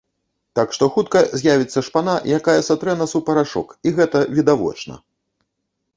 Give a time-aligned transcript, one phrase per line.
[0.59, 4.95] Так што, хутка з'явіцца шпана, якая сатрэ нас у парашок, і гэта відавочна!